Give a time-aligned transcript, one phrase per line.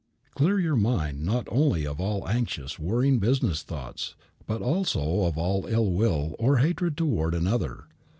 [0.33, 4.15] Clear your mind not only of all anxious, worrying business thoughts,
[4.47, 7.85] but also of all ill will or hatred toward another.